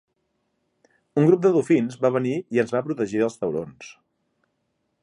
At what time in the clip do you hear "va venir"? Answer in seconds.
2.07-2.35